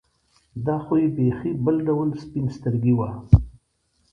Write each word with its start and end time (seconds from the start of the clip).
دا 0.65 0.75
خو 0.83 0.93
یې 1.01 1.07
بېخي 1.15 1.51
بل 1.65 1.75
ډول 1.87 2.09
سپین 2.23 2.45
سترګي 2.57 2.93
وه. 2.97 3.09